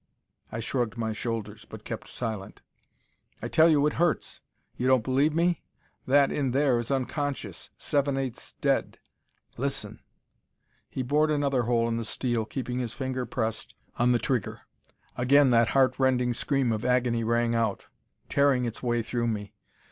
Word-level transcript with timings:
I 0.51 0.59
shrugged 0.61 0.97
my 0.97 1.13
shoulders, 1.13 1.63
but 1.69 1.83
kept 1.85 2.07
silent. 2.07 2.63
"I 3.39 3.47
tell 3.47 3.69
you 3.69 3.85
it 3.85 3.93
hurts. 4.01 4.41
You 4.75 4.87
don't 4.87 5.03
believe 5.03 5.31
me? 5.31 5.61
That 6.07 6.31
in 6.31 6.53
there 6.53 6.79
is 6.79 6.89
unconscious, 6.89 7.69
seven 7.77 8.17
eighths 8.17 8.53
dead. 8.61 8.97
Listen." 9.57 9.99
He 10.89 11.03
bored 11.03 11.29
another 11.29 11.61
hole 11.65 11.87
in 11.87 11.97
the 11.97 12.03
steel, 12.03 12.45
keeping 12.45 12.79
his 12.79 12.95
finger 12.95 13.27
pressed 13.27 13.75
on 13.99 14.11
the 14.11 14.17
trigger. 14.17 14.61
Again 15.17 15.51
that 15.51 15.67
heart 15.67 15.93
rending 15.99 16.33
scream 16.33 16.71
of 16.71 16.83
agony 16.83 17.23
rang 17.23 17.53
out, 17.53 17.85
tearing 18.27 18.65
its 18.65 18.81
way 18.81 19.03
through 19.03 19.27
me. 19.27 19.53